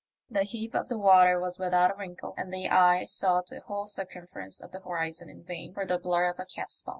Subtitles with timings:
[0.31, 3.85] The heave of the water was without a wrinkle, and the eye sought the whole
[3.85, 6.89] circumference of the horizon in vain for the blurr of a catspaw.